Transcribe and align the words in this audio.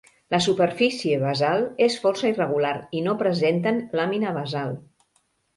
La 0.35 0.37
superfície 0.43 1.19
basal 1.23 1.67
és 1.89 1.99
força 2.05 2.27
irregular 2.33 2.73
i 3.01 3.05
no 3.09 3.15
presenten 3.23 3.81
làmina 4.01 4.37
basal. 4.43 4.77